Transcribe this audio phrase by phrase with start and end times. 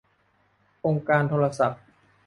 [0.85, 1.81] องค์การโทรศัพท์